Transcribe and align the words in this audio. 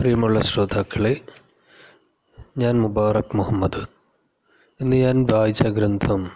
പ്രിയമുള്ള 0.00 0.40
ശ്രോതാക്കളെ 0.40 1.20
ഞാൻ 2.58 2.80
മുബാറക് 2.80 3.36
മുഹമ്മദ് 3.36 3.86
ഇന്ന് 4.80 4.96
ഞാൻ 4.96 5.26
വായിച്ച 5.30 5.62
ഗ്രന്ഥം 5.62 6.30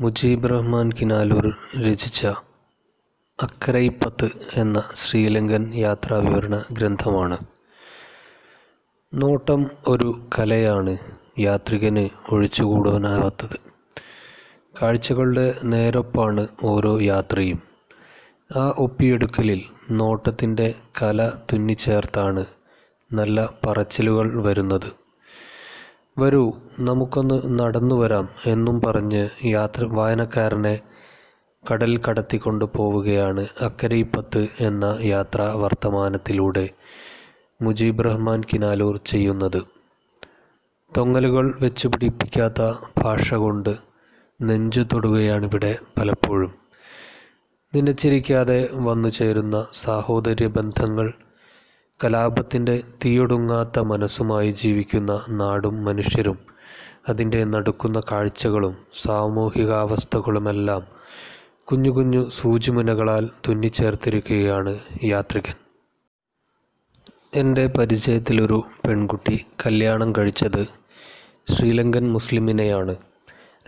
മുജീബ് 0.00 0.50
റഹ്മാൻ 0.50 0.92
കിനാലൂർ 0.92 1.56
രചിച്ച 1.80 2.26
അക്കരൈപ്പത്ത് 3.42 4.30
എന്ന 4.54 4.82
ശ്രീലങ്കൻ 4.94 5.74
യാത്രാവിവരണ 5.74 6.64
ഗ്രന്ഥമാണ്. 6.72 7.38
നോട്ടം 9.14 9.70
ഒരു 9.88 10.28
കലയാണ് 10.38 10.98
യാത്രികന് 11.38 12.08
ഒഴിച്ചുകൂടുവാനാവാത്തത്. 12.30 13.56
കാഴ്ചകളുടെ 14.82 15.54
നേരൊപ്പാണ് 15.64 16.48
ഓരോ 16.64 17.00
യാത്രയും. 17.00 17.62
ആ 18.56 18.74
ഒപ്പിയെടുക്കലിൽ 18.78 19.77
നോട്ടത്തിന്റെ 19.90 20.74
കല 21.02 21.32
തുന്നിച്ചേർത്താണ് 21.52 22.46
നല്ല 23.12 23.50
പറച്ചിലുകൾ 23.66 24.42
വരുന്നത്. 24.42 24.92
വരൂ 26.18 26.52
നമുക്കൊന്ന് 26.80 27.58
നടന്നു 27.58 27.94
വരാം 27.94 28.28
എന്നും 28.46 28.80
പറഞ്ഞ് 28.80 29.28
യാത്ര 29.44 29.84
വായനക്കാരനെ 29.84 30.80
കടൽ 31.72 32.00
കടത്തിക്കൊണ്ട് 32.08 32.64
പോവുകയാണ് 32.64 33.46
അക്കരയിപ്പത്ത് 33.60 34.48
എന്ന 34.60 34.98
യാത്രാ 35.00 35.54
വർത്തമാനത്തിലൂടെ 35.54 36.68
മുജീബ് 37.62 38.04
റഹ്മാൻ 38.04 38.42
കിനാലൂർ 38.52 39.00
ചെയ്യുന്നത്. 39.06 39.62
തൊങ്ങലുകൾ 40.96 41.58
വെച്ചുപിടിപ്പിക്കാത്ത 41.60 42.72
ഭാഷ 42.98 43.34
കൊണ്ട് 43.34 43.76
നെഞ്ചു 44.42 44.80
തൊടുകയാണിവിടെ 44.80 45.78
പലപ്പോഴും. 45.98 46.67
നിലച്ചിരിക്കാതെ 47.74 48.68
വന്നു 48.72 49.08
ചേരുന്ന 49.08 49.66
സാഹോദര്യ 49.74 50.46
ബന്ധങ്ങൾ 50.46 51.12
കലാപത്തിന്റെ 52.04 52.82
തീയൊടുങ്ങാത്ത 53.04 53.78
മനസ്സുമായി 53.80 54.48
ജീവിക്കുന്ന 54.48 55.24
നാടും 55.28 55.84
മനുഷ്യരും 55.84 56.38
അതിന്റെ 57.08 57.44
നടുക്കുന്ന 57.44 58.00
കാഴ്ചകളും 58.12 58.76
സാമൂഹികാവസ്ഥകളുമെല്ലാം 59.02 60.82
കുഞ്ഞു 61.64 61.90
കുഞ്ഞു 61.90 62.28
സൂചിമുനകളാൽ 62.28 63.30
തുന്നിച്ചേർത്തിരിക്കുകയാണ് 63.48 64.78
യാത്രികൻ. 65.04 65.56
എന്റെ 67.34 67.66
പരിചയത്തിലൊരു 67.66 68.62
പെൺകുട്ടി 68.86 69.46
കല്യാണം 69.66 70.12
കഴിച്ചത് 70.18 70.62
ശ്രീലങ്കൻ 71.46 72.12
മുസ്ലിമിനെയാണ്. 72.12 72.96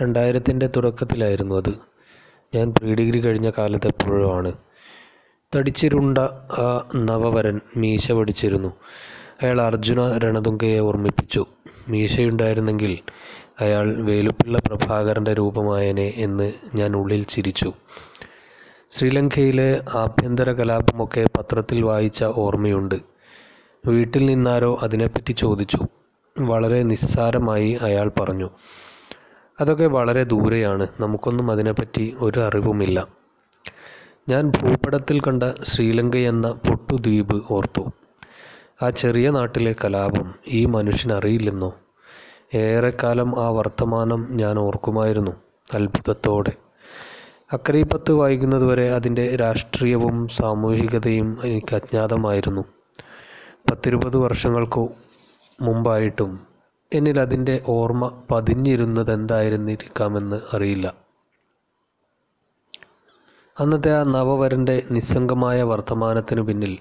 രണ്ടായിരത്തിന്റെ 0.03 0.67
തുടക്കത്തിലായിരുന്നു 0.77 1.55
അത്. 1.55 1.89
ഞാൻ 2.55 2.75
പ്രീ 2.79 2.95
ഡിഗ്രി 2.95 3.19
കഴിഞ്ഞ 3.20 3.51
കാലത്ത് 3.59 3.89
എപ്പോഴും 3.89 4.37
ആണ് 4.37 4.53
തടിച്ചിരുണ്ട 5.56 6.19
ആ 6.62 6.91
നവവരൻ 6.97 7.61
മീശ 7.77 8.12
പഠിച്ചിരുന്നു 8.12 8.69
അയാൾ 9.42 9.62
അർജുന 9.62 10.19
രണതുങ്കയെ 10.19 10.79
ഓർമ്മിപ്പിച്ചു. 10.79 11.47
മീശയുണ്ടായിരുന്നെങ്കിൽ 11.89 12.98
അയാൾ 13.61 14.03
വേലുപ്പിള്ള 14.03 14.59
പ്രഭാകരന്റെ 14.59 15.34
രൂപമായനെ 15.34 16.12
എന്ന് 16.17 16.53
ഞാൻ 16.75 16.97
ഉള്ളിൽ 16.97 17.23
ചിരിച്ചു. 17.25 17.73
ശ്രീലങ്കയിലെ 18.91 19.85
ആഭ്യന്തര 19.95 20.53
കലാപമൊക്കെ 20.53 21.25
പത്രത്തിൽ 21.39 21.85
വായിച്ച 21.85 22.25
ഓർമ്മയുണ്ട്. 22.25 22.95
വീട്ടിൽ 23.87 24.27
നിന്നാരോ 24.27 24.79
അതിനെപ്പറ്റി 24.83 25.33
ചോദിച്ചു. 25.33 25.79
വളരെ 26.41 26.83
നിസ്സാരമായി 26.83 27.79
അയാൾ 27.83 28.09
പറഞ്ഞു. 28.20 28.51
അതൊക്കെ 29.61 29.86
വളരെ 29.86 30.25
ദൂരെയാണ്. 30.25 30.86
നമുക്കൊന്നും 31.00 31.50
അതിനെപ്പറ്റി 31.50 32.16
ഒരു 32.19 32.41
അറിവുമില്ല 32.41 33.06
ഞാൻ 34.28 34.48
ഭൂപടത്തിൽ 34.48 35.20
കണ്ട 35.20 35.42
ശ്രീലങ്ക 35.64 36.17
എന്ന 36.17 36.50
പൊട്ടുദ്വീപ് 36.50 37.42
ഓർത്തു. 37.50 37.92
ആ 38.83 38.91
ചെറിയ 38.91 39.30
നാട്ടിലെ 39.30 39.75
കലാപം 39.84 40.34
ഈ 40.48 40.64
മനുഷ്യനറിയില്ലെന്നോ? 40.64 41.75
ഏറെക്കാലം 42.55 43.44
ആ 43.44 43.48
വർത്തമാനം 43.48 44.28
ഞാൻ 44.30 44.58
ഓർക്കുമായിരുന്നു 44.58 45.30
അത്ഭുതത്തോടെ. 45.74 46.52
അക്കരീപ്പത്ത് 47.52 48.12
വായിക്കുന്നതുവരെ 48.12 48.90
അതിന്റെ 48.90 49.36
രാഷ്ട്രീയവും 49.36 50.29
സാമൂഹികതയും 50.29 51.39
എനിക്ക് 51.45 51.74
അജ്ഞാതമായിരുന്നു. 51.74 52.64
പത്തിരുപത് 53.70 54.17
വർഷങ്ങൾക്കു 54.17 54.92
മുമ്പായിട്ടും 55.62 56.49
എന്നിൽ 56.95 57.20
അതിന്റെ 57.20 57.62
ഓർമ്മ 57.67 58.23
പതിഞ്ഞിരുന്നത് 58.30 59.12
എന്തായിരുന്നിരിക്കാമെന്ന് 59.12 60.40
അറിയില്ല. 60.56 60.95
അന്നത്തെ 63.61 63.90
ആ 63.95 64.02
നവവരന്റെ 64.02 64.83
നിസ്സംഗമായ 64.90 65.62
വർത്തമാനത്തിനു 65.62 66.42
പിന്നിൽ 66.42 66.79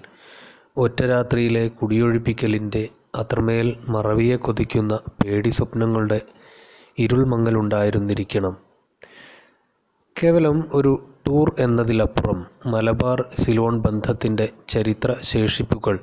ഒറ്റ 0.77 1.03
രാത്രിയിലെ 1.03 1.67
കുടിയൊഴിപ്പിക്കലിന്റെ 1.67 2.89
അത്രമേൽ 3.15 3.77
മറവിയെ 3.89 4.35
കൊതിക്കുന്ന 4.35 4.99
പേടി 5.19 5.49
സ്വപ്നങ്ങളുടെ 5.49 6.21
ഇരുൾമങ്ങലുണ്ടായിരുന്നിരിക്കണം. 6.97 8.57
കേവലം 10.23 10.69
ഒരു 10.73 11.15
ടൂർ 11.27 11.55
എന്നതിലപ്പുറം 11.59 12.45
മലബാർ 12.65 13.25
സിലോൺ 13.39 13.79
ബന്ധത്തിന്റെ 13.79 14.49
ചരിത്ര 14.69 15.15
ശേഷിപ്പുകൾ 15.21 15.99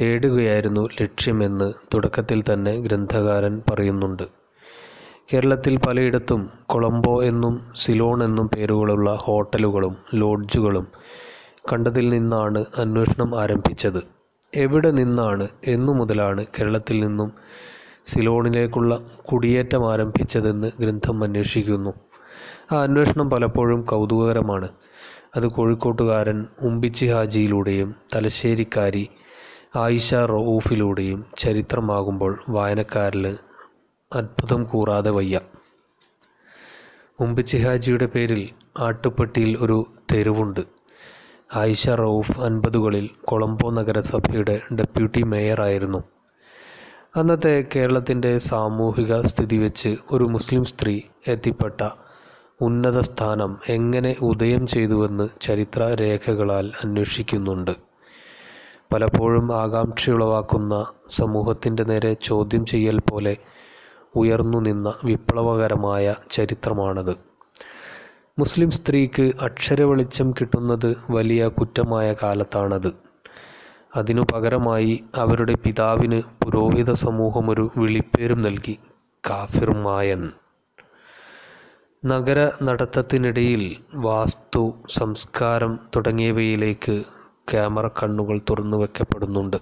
തേടുകയായിരുന്നു 0.00 0.88
ലക്ഷ്യമെന്ന് 1.02 1.72
തുടക്കത്തിൽ 1.94 2.42
തന്നെ 2.52 2.80
ഗ്രന്ഥകാരൻ 2.80 3.62
പറയുന്നുണ്ട്. 3.70 4.22
കേരളത്തിൽ 5.32 5.76
പലയിടത്തും 5.76 6.50
കൊളംബോ 6.66 7.22
എന്നും 7.24 7.72
സിലോൺ 7.76 8.24
എന്നും 8.24 8.48
പേരുകളുള്ള 8.48 9.14
ഹോട്ടലുകളും 9.14 9.96
ലോഡ്ജുകളും 10.14 10.88
കണ്ടതിൽ 11.72 12.08
നിന്നാണ് 12.08 12.64
അന്വേഷണം 12.78 13.40
ആരംഭിച്ചത്. 13.40 14.02
എവിടെ 14.54 14.90
നിന്നാണ് 14.90 15.48
എന്നു 15.66 15.92
മുതലാണ് 15.92 16.46
കേരളത്തിൽ 16.46 17.06
നിന്നും 17.06 17.32
സിലോണിലേക്കുള്ള 18.06 19.00
കുടിയേറ്റം 19.32 19.92
ആരംഭിച്ചതെന്ന് 19.92 20.70
ഗ്രന്ഥം 20.80 21.24
അന്വേഷിക്കുന്നു. 21.24 21.92
ആ 22.72 22.82
അന്വേഷണം 22.82 23.30
പലപ്പോഴും 23.30 23.82
കൗതുകകരമാണ്. 23.82 24.68
അത് 25.36 25.46
കോഴിക്കോട്ടുകാരൻ 25.46 26.46
ഉമ്പിച്ചി 26.62 27.06
ഹാജിയിലൂടെയും 27.06 27.94
തലശ്ശേരിക്കാരി 28.16 29.08
ആയിഷ 29.76 30.14
റൌഫിലൂടെയും 30.14 31.24
ചരിത്രമാകുമ്പോൾ 31.38 32.44
വായനക്കാരിൽ 32.48 33.38
അത്ഭുതം 34.14 34.64
കൂറാതെ 34.64 35.10
വയ്യ. 35.10 35.40
മുമ്പ് 37.20 37.46
ചിഹാജിയുടെ 37.46 38.06
പേരിൽ 38.06 38.48
ആട്ടുപ്പെട്ടിയിൽ 38.78 39.56
ഒരു 39.60 39.92
തെരുവുണ്ട്. 40.12 40.60
ആയിഷ 41.56 41.88
റൌഫ് 41.88 42.40
അൻപതുകളിൽ 42.40 43.10
കൊളംബോ 43.24 43.70
നഗരസഭയുടെ 43.70 44.60
ഡെപ്യൂട്ടി 44.74 45.22
മേയറായിരുന്നു. 45.22 46.04
അന്നത്തെ 47.16 47.64
കേരളത്തിന്റെ 47.76 48.38
സാമൂഹിക 48.38 49.20
സ്ഥിതി 49.20 49.56
വെച്ച് 49.56 49.96
ഒരു 50.10 50.24
മുസ്ലിം 50.24 50.64
സ്ത്രീ 50.64 51.00
എത്തിപ്പെട്ട 51.28 51.88
ഉന്നത 52.60 53.00
സ്ഥാനം 53.00 53.58
എങ്ങനെ 53.68 54.16
ഉദയം 54.22 54.66
ചെയ്തുവെന്ന് 54.66 55.28
ചരിത്ര 55.40 55.82
രേഖകളാൽ 55.82 56.72
അന്വേഷിക്കുന്നുണ്ട്. 56.84 57.87
പലപ്പോഴും 58.92 59.60
ആകാംക്ഷയുളവാക്കുന്ന 59.60 60.86
സമൂഹത്തിന്റെ 61.10 61.84
നേരെ 61.84 62.12
ചോദ്യം 62.12 62.66
ചെയ്യൽ 62.66 62.98
പോലെ 62.98 63.36
ഉയർന്നു 64.16 64.58
നിന്ന 64.58 64.94
വിപ്ലവകരമായ 65.04 66.14
ചരിത്രമാണത്. 66.30 67.14
മുസ്ലിം 68.38 68.70
സ്ത്രീക്ക് 68.70 69.32
അക്ഷര 69.40 69.82
വെളിച്ചം 69.82 70.30
കിട്ടുന്നത് 70.30 70.96
വലിയ 71.10 71.48
കുറ്റമായ 71.48 72.14
കാലത്താണത്. 72.22 72.90
അതിനു 73.96 74.26
പകരമായി 74.32 75.04
അവരുടെ 75.14 75.54
പിതാവിന് 75.54 76.22
പുരോഹിത 76.44 76.92
സമൂഹം 76.92 77.50
ഒരു 77.50 77.70
വിളിപ്പേരും 77.76 78.42
നൽകി 78.42 78.78
കാഫിർ 79.30 79.70
മായൻ. 79.70 80.30
നഗര 82.04 82.50
നടത്തത്തിനിടയിൽ 82.62 83.76
വാസ്തു 83.94 84.74
സംസ്കാരം 84.90 85.78
തുടങ്ങിയവയിലേക്ക് 85.96 87.04
ക്യാമറ 87.52 87.88
കണ്ണുകൾ 87.88 88.40
തുറന്നു 88.50 88.76
വയ്ക്കപ്പെടുന്നുണ്ട് 88.76 89.56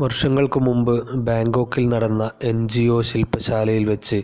വർഷങ്ങൾക്ക് 0.00 0.60
മുമ്പ് 0.60 0.94
ബാങ്കോക്കിൽ 1.16 1.88
നടന്ന 1.88 2.30
എൻ 2.42 2.68
ജി 2.68 2.84
ഒ 2.88 3.00
ശില്പശാലയിൽ 3.00 3.84
വെച്ച് 3.84 4.22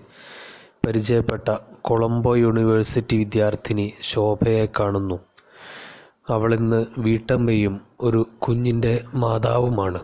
പരിചയപ്പെട്ട 0.87 1.49
കൊളംബോ 1.83 2.35
യൂണിവേഴ്സിറ്റി 2.37 3.17
വിദ്യാർത്ഥിനി 3.17 3.95
ശോഭയെ 4.01 4.69
കാണുന്നു. 4.81 5.19
അവളിന്ന് 6.29 6.87
വീട്ടമ്മയും 6.99 7.81
ഒരു 8.01 8.27
കുഞ്ഞിന്റെ 8.39 9.05
മാതാവുമാണ്. 9.15 10.01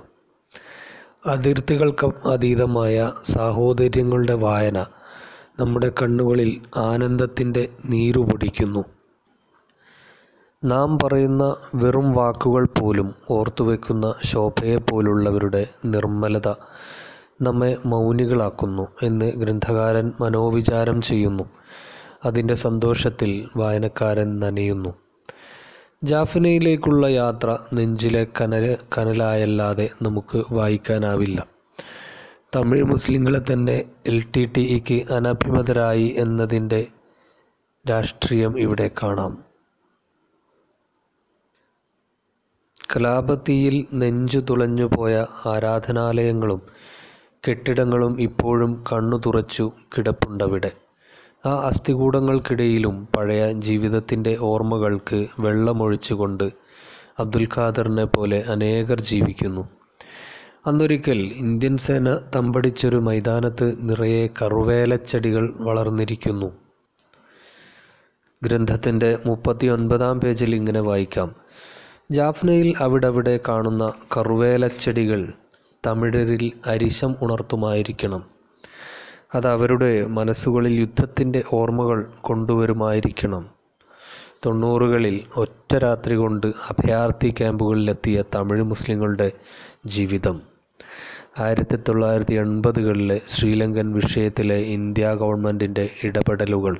അതിർത്തികൾക്ക് 1.27 2.07
അതീതമായ 2.29 3.13
സാഹോദര്യങ്ങളുടെ 3.25 4.35
വായന 4.35 4.79
നമ്മുടെ 5.61 5.93
കണ്ണുകളിൽ 6.03 6.63
ആനന്ദത്തിന്റെ 6.77 7.69
നീരുപൊടിക്കുന്നു. 7.85 8.85
നാം 10.65 10.99
പറയുന്ന 11.05 11.57
വെറും 11.75 12.13
വാക്കുകൾ 12.13 12.69
പോലും 12.79 13.15
ഓർത്തു 13.31 13.33
ഓർത്തുവെക്കുന്ന 13.33 14.15
ശോഭയെപ്പോലുള്ളവരുടെ 14.25 15.67
നിർമ്മലത 15.85 16.49
നമ്മെ 17.43 17.77
മൗനികളാക്കുന്നു 17.87 18.89
എന്ന് 19.03 19.27
ഗ്രന്ഥകാരൻ 19.27 20.13
മനോവിചാരം 20.21 21.03
ചെയ്യുന്നു. 21.03 21.45
അതിന്റെ 22.25 22.55
സന്തോഷത്തിൽ 22.55 23.49
വായനക്കാരൻ 23.57 24.41
നനയുന്നു. 24.41 24.95
ജാഫ്നയിലേക്കുള്ള 26.05 27.07
യാത്ര 27.07 27.59
നെഞ്ചിലെ 27.75 28.27
കനൽ 28.41 28.77
കനലായല്ലാതെ 28.99 29.91
നമുക്ക് 30.03 30.45
വായിക്കാനാവില്ല. 30.51 31.47
തമിഴ് 32.57 32.85
മുസ്ലിങ്ങളെ 32.85 33.41
തന്നെ 33.53 33.85
എൽ 34.07 34.25
ടി 34.37 34.51
ടി 34.57 34.61
ഇക്ക് 34.61 35.13
അനഭിമതരായി 35.13 36.15
എന്നതിന്റെ 36.17 36.87
രാഷ്ട്രീയം 37.91 38.61
ഇവിടെ 38.61 38.91
കാണാം. 39.03 39.54
കലാപത്തിയിൽ 42.97 43.87
നെഞ്ചു 43.95 44.39
തുളഞ്ഞുപോയ 44.39 45.27
ആരാധനാലയങ്ങളും 45.47 46.63
കെട്ടിടങ്ങളും 47.49 48.23
ഇപ്പോഴും 48.23 48.85
കണ്ണു 48.93 49.21
തുറച്ചു 49.27 49.73
കിടപ്പുണ്ടവിടെ. 49.99 50.71
ആ 51.47 51.55
അസ്ഥികൂടങ്ങൾക്കിടയിലും 51.55 53.09
പഴയ 53.17 53.53
ജീവിതത്തിന്റെ 53.53 54.37
ഓർമ്മകൾക്ക് 54.41 55.27
വെള്ളമൊഴിച്ചുകൊണ്ട് 55.41 56.53
അബ്ദുൽ 57.19 57.49
ഖാദറിനെ 57.57 58.05
പോലെ 58.05 58.45
അനേകർ 58.49 59.01
ജീവിക്കുന്നു. 59.01 59.69
അന്നൊരിക്കൽ 60.67 61.19
ഇന്ത്യൻ 61.19 61.77
സേന 61.77 62.19
തമ്പടിച്ചൊരു 62.37 62.97
മൈതാനത്ത് 62.97 63.75
നിറയെ 63.81 64.29
കറുവേലച്ചെടികൾ 64.43 65.55
വളർന്നിരിക്കുന്നു. 65.61 66.53
ഗ്രന്ഥത്തിന്റെ 68.43 69.19
മുപ്പത്തി 69.27 69.67
ഒൻപതാം 69.67 70.21
പേജിൽ 70.21 70.55
ഇങ്ങനെ 70.55 70.81
വായിക്കാം. 70.81 71.44
ജാഫ്നയിൽ 72.11 72.75
അവിടവിടെ 72.79 73.41
കാണുന്ന 73.49 73.93
കറുവേലച്ചെടികൾ 74.17 75.33
തമിഴരിൽ 75.87 76.53
അരിശം 76.67 77.17
ഉണർത്തുമായിരിക്കണം. 77.23 78.25
അത് 79.35 79.47
അവരുടെ 79.47 80.07
മനസ്സുകളിൽ 80.07 80.81
യുദ്ധത്തിന്റെ 80.81 81.43
ഓർമ്മകൾ 81.53 82.05
കൊണ്ടുവരുമായിരിക്കണം. 82.21 83.49
തൊണ്ണൂറുകളിൽ 84.47 85.25
ഒറ്റ 85.37 85.77
രാത്രി 85.77 86.15
കൊണ്ട് 86.15 86.47
അഭയാർത്ഥി 86.47 87.29
ക്യാമ്പുകളിലെത്തിയ 87.29 88.25
തമിഴ് 88.35 88.63
മുസ്ലിങ്ങളുടെ 88.63 89.33
ജീവിതം. 89.87 90.41
ആയിരത്തി 91.41 91.77
തൊള്ളായിരത്തി 91.77 92.35
എൺപതുകളിലെ 92.35 93.21
ശ്രീലങ്കൻ 93.29 93.93
വിഷയത്തിലെ 93.93 94.57
ഇന്ത്യ 94.57 95.15
ഗവൺമെന്റിന്റെ 95.15 95.91
ഇടപെടലുകൾ 96.03 96.77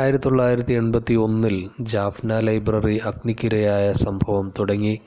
ആയിരത്തി 0.00 0.24
തൊള്ളായിരത്തി 0.24 0.72
എൺപത്തി 0.72 1.14
ഒന്നിൽ 1.14 1.70
ജാഫ്ന 1.80 2.38
ലൈബ്രറി 2.40 2.98
അഗ്നിക്കിരയായ 2.98 3.92
സംഭവം 3.92 4.52
തുടങ്ങി. 4.58 5.00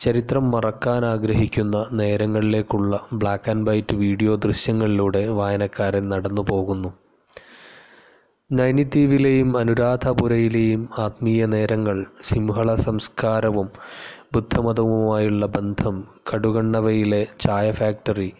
ചരിത്രം 0.00 0.50
മറക്കാൻ 0.50 1.04
ആഗ്രഹിക്കുന്ന 1.04 1.86
നേരങ്ങളിലേക്കുള്ള 1.92 3.00
ബ്ലാക്ക് 3.12 3.50
ആൻഡ് 3.50 3.68
വൈറ്റ് 3.68 3.94
വീഡിയോ 3.94 4.34
ദൃശ്യങ്ങളിലൂടെ 4.34 5.28
വായനക്കാരൻ 5.28 6.08
നടന്നു 6.08 6.42
പോകുന്നു. 6.42 6.92
നൈനിദ്വീപിലെയും 8.52 9.56
അനുരാധപുരയിലെയും 9.56 10.88
ആത്മീയ 10.98 11.46
നേരങ്ങൾ 11.46 12.04
സിംഹള 12.22 12.74
സംസ്കാരവും 12.74 13.70
ബുദ്ധമതവുമായുള്ള 14.32 15.46
ബന്ധം 15.46 16.08
കടുകണ്ണവയിലെ 16.34 17.26
ചായ 17.40 17.72
ഫാക്ടറി 17.72 18.32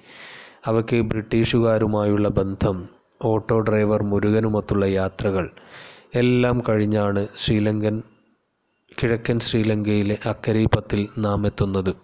അവയ്ക്ക് 0.67 1.01
ബ്രിട്ടീഷുകാരുമായുള്ള 1.03 2.29
ബന്ധം 2.29 2.96
ഓട്ടോ 3.25 3.61
ഡ്രൈവർ 3.61 4.03
മുരുകനുമൊത്തുള്ള 4.03 4.85
യാത്രകൾ 4.85 5.51
എല്ലാം 6.15 6.63
കഴിഞ്ഞാണ് 6.69 7.29
ശ്രീലങ്കൻ 7.37 8.03
കിഴക്കൻ 9.03 9.41
ശ്രീലങ്കയിലെ 9.41 10.19
അക്കരീപ്പത്തിൽ 10.27 11.09
നാം 11.19 11.47
എത്തുന്നത് 11.47 11.97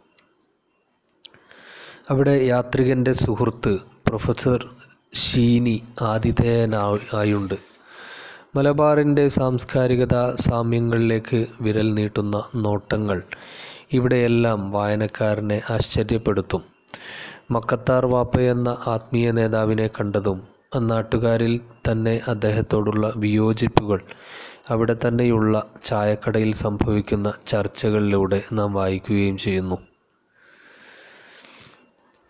അവിടെ 2.11 2.45
യാത്രികന്റെ 2.45 3.13
സുഹൃത്ത് 3.13 3.79
പ്രൊഫസർ 4.09 4.69
ഷീനി 5.15 5.83
ആതിഥേയനായുണ്ട് 6.03 7.55
മലബാറിന്റെ 8.57 9.29
സാംസ്കാരികത 9.29 10.35
സാമ്യങ്ങളിലേക്ക് 10.35 11.47
വിരൽ 11.61 11.95
നീട്ടുന്ന 11.95 12.45
നോട്ടങ്ങൾ 12.55 13.23
ഇവിടെയെല്ലാം 13.93 14.73
വായനക്കാരനെ 14.73 15.63
ആശ്ചര്യപ്പെടുത്തും. 15.71 16.63
മക്കത്താർ 17.51 18.07
വാപ്പയെന്ന 18.07 18.69
ആത്മീയ 18.87 19.31
നേതാവിനെ 19.31 19.87
കണ്ടതും 19.87 20.52
അന്നാട്ടുകാരിൽ 20.75 21.61
തന്നെ 21.89 22.21
അദ്ദേഹത്തോടുള്ള 22.29 23.13
വിയോജിപ്പുകൾ 23.17 24.01
അവിടെ 24.69 24.97
തന്നെയുള്ള 25.07 25.55
ചായക്കടയിൽ 25.85 26.53
സംഭവിക്കുന്ന 26.55 27.33
ചർച്ചകളിലൂടെ 27.47 28.43
നാം 28.53 28.73
വായിക്കുകയും 28.73 29.37
ചെയ്യുന്നു. 29.37 29.79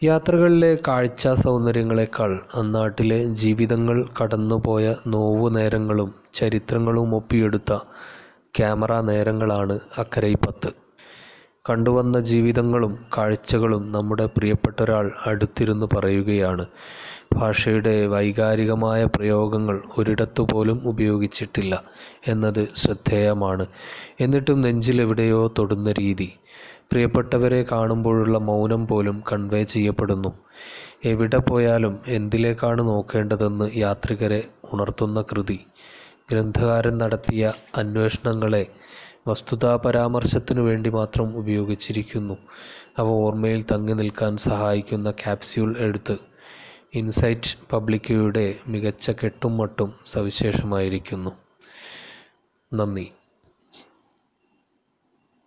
യാത്രകളിലെ 0.03 0.79
കാഴ്ച 0.89 1.29
സൗന്ദര്യങ്ങളെക്കാൾ 1.29 2.41
അന്നാട്ടിലെ 2.55 3.25
ജീവിതങ്ങൾ 3.35 3.99
കടന്നുപോയ 4.23 4.95
നോവു 5.07 5.49
നേരങ്ങളും 5.49 6.15
ചരിത്രങ്ങളും 6.35 7.15
ഒപ്പിയെടുത്ത 7.17 7.73
ക്യാമറ 8.59 9.01
നേരങ്ങളാണ് 9.01 9.81
അക്കരൈപ്പത്ത് 9.99 10.71
കണ്ടുവന്ന 11.69 12.21
ജീവിതങ്ങളും 12.21 12.93
കാഴ്ചകളും 13.19 13.93
നമ്മുടെ 13.93 14.27
പ്രിയപ്പെട്ട 14.27 14.83
ഒരാൾ 14.83 15.13
അടുത്തിരുന്ന് 15.27 15.87
പറയുകയാണ് 15.97 16.65
ഭാഷയുടെ 17.35 18.07
വൈകാരികമായ 18.07 19.05
പ്രയോഗങ്ങൾ 19.05 19.83
ഒരിടത്തുപോലും 19.99 20.83
ഉപയോഗിച്ചിട്ടില്ല 20.85 21.85
എന്നത് 22.29 22.69
ശ്രദ്ധേയമാണ്. 22.77 23.67
എന്നിട്ടും 24.21 24.61
നെഞ്ചിലെവിടെയോ 24.61 25.53
തൊടുന്ന 25.59 25.93
രീതി. 25.93 26.33
പ്രിയപ്പെട്ടവരെ 26.93 27.65
കാണുമ്പോഴുള്ള 27.73 28.39
മൗനം 28.39 28.87
പോലും 28.87 29.23
കൺവേ 29.33 29.63
ചെയ്യപ്പെടുന്നു. 29.63 30.33
എവിടെ 31.05 31.39
പോയാലും 31.39 32.01
എന്തിലേക്കാണ് 32.07 32.83
നോക്കേണ്ടതെന്ന് 32.89 33.71
യാത്രികരെ 33.77 34.43
ഉണർത്തുന്ന 34.73 35.23
കൃതി. 35.23 35.59
ഗ്രന്ഥകാരൻ 36.31 36.99
നടത്തിയ 36.99 37.53
അന്വേഷണങ്ങളെ 37.77 38.67
വസ്തുതാ 39.29 39.77
പരാമർശത്തിനു 39.77 40.61
വേണ്ടി 40.61 40.91
മാത്രം 40.91 41.39
ഉപയോഗിച്ചിരിക്കുന്നു. 41.39 42.37
അവ 42.99 43.07
ഓർമ്മയിൽ 43.07 43.65
തങ്ങി 43.73 43.93
നിൽക്കാൻ 43.93 44.37
സഹായിക്കുന്ന 44.37 45.11
ക്യാപ്സ്യൂൾ 45.11 45.77
എഴുത്ത് 45.79 46.17
ഇൻസൈറ്റ് 46.95 47.71
പബ്ലിക്കയുടെ 47.73 48.59
മികച്ച 48.67 49.11
കെട്ടും 49.11 49.57
മട്ടും 49.57 49.95
സവിശേഷമായിരിക്കുന്നു. 50.07 51.31
നന്ദി. 52.75 53.13